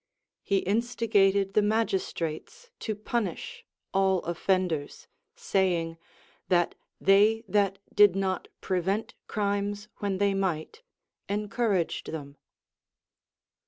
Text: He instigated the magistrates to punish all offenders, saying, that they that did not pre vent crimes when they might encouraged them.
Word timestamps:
He 0.41 0.57
instigated 0.65 1.53
the 1.53 1.61
magistrates 1.61 2.71
to 2.79 2.95
punish 2.95 3.63
all 3.93 4.21
offenders, 4.23 5.07
saying, 5.35 5.99
that 6.47 6.73
they 6.99 7.43
that 7.47 7.77
did 7.93 8.15
not 8.15 8.47
pre 8.61 8.79
vent 8.79 9.13
crimes 9.27 9.89
when 9.97 10.17
they 10.17 10.33
might 10.33 10.81
encouraged 11.29 12.09
them. 12.11 12.37